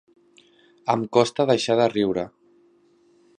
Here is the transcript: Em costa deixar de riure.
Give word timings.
Em 0.93 1.03
costa 1.17 1.47
deixar 1.51 1.77
de 1.81 1.87
riure. 1.93 2.25